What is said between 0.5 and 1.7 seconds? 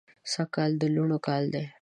کال د لوڼو کال دی